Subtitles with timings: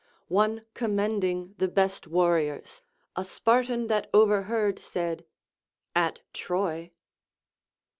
[0.33, 2.81] One commending the best war riors,
[3.15, 5.25] a Spartan that overheard said,
[5.95, 6.89] At Troy.